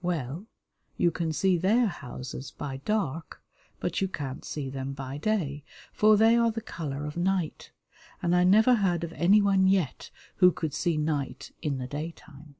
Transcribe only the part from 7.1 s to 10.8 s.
night, and I never heard of anyone yet who could